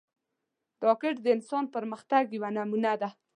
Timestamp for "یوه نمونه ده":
2.35-3.09